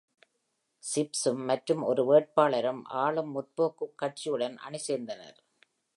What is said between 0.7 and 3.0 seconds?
கிப்சும் மற்றும் ஒரு வேட்பாளரும்